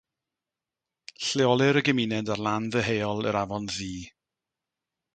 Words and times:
Lleolir 1.25 1.79
y 1.81 1.85
gymuned 1.89 2.33
ar 2.35 2.41
lan 2.45 2.63
ddeheuol 2.73 3.25
yr 3.29 3.41
Afon 3.43 3.71
Ddu. 3.71 3.95